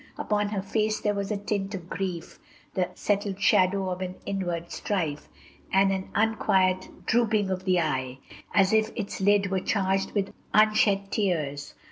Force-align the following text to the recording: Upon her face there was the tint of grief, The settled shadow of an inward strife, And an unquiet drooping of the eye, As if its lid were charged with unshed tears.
Upon 0.17 0.49
her 0.49 0.63
face 0.63 0.99
there 0.99 1.13
was 1.13 1.29
the 1.29 1.37
tint 1.37 1.75
of 1.75 1.87
grief, 1.87 2.39
The 2.73 2.89
settled 2.95 3.39
shadow 3.39 3.87
of 3.91 4.01
an 4.01 4.15
inward 4.25 4.71
strife, 4.71 5.29
And 5.71 5.91
an 5.91 6.09
unquiet 6.15 7.05
drooping 7.05 7.51
of 7.51 7.65
the 7.65 7.79
eye, 7.81 8.17
As 8.51 8.73
if 8.73 8.89
its 8.95 9.21
lid 9.21 9.51
were 9.51 9.59
charged 9.59 10.13
with 10.13 10.33
unshed 10.55 11.11
tears. 11.11 11.75